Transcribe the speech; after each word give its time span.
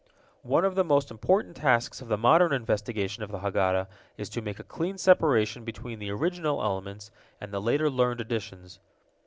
One 0.41 0.65
of 0.65 0.73
the 0.73 0.83
most 0.83 1.11
important 1.11 1.57
tasks 1.57 2.01
of 2.01 2.07
the 2.07 2.17
modern 2.17 2.53
investigation 2.53 3.21
of 3.21 3.29
the 3.31 3.37
Haggadah 3.41 3.85
is 4.17 4.29
to 4.29 4.41
make 4.41 4.57
a 4.57 4.63
clean 4.63 4.97
separation 4.97 5.63
between 5.63 5.99
the 5.99 6.09
original 6.09 6.63
elements 6.63 7.11
and 7.39 7.53
the 7.53 7.61
later 7.61 7.87
learned 7.87 8.19
additions. 8.19 8.79